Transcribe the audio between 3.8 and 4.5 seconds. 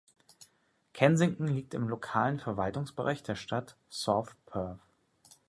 South